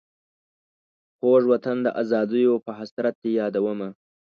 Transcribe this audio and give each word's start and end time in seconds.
خوږ 1.15 1.43
وطن 1.51 1.77
د 1.85 1.87
آزادیو 2.01 2.53
په 2.65 2.71
حسرت 2.79 3.15
دي 3.23 3.31
یادومه. 3.39 3.89